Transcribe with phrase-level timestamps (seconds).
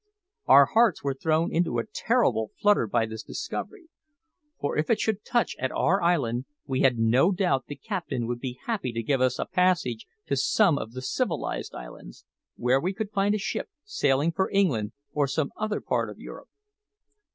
[0.47, 3.87] Our hearts were thrown into a terrible flutter by this discovery,
[4.59, 8.39] for if it should touch at our island, we had no doubt the captain would
[8.39, 12.25] be happy to give us a passage to some of the civilised islands,
[12.55, 16.49] where we could find a ship sailing for England or some other part of Europe.